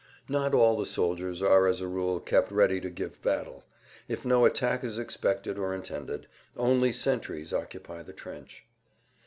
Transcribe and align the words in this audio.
Not 0.27 0.55
all 0.55 0.79
the 0.79 0.87
soldiers 0.87 1.43
are 1.43 1.67
as 1.67 1.79
a 1.79 1.87
rule 1.87 2.19
kept 2.19 2.51
ready 2.51 2.81
to 2.81 2.89
give 2.89 3.21
battle. 3.21 3.63
If 4.07 4.25
no 4.25 4.45
attack 4.45 4.83
is 4.83 4.97
expected 4.97 5.59
or 5.59 5.75
intended, 5.75 6.25
only 6.57 6.91
sentries 6.91 7.53
occupy 7.53 8.01
the 8.01 8.11
trench. 8.13 8.65